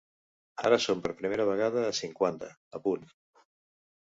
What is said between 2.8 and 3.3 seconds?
punt.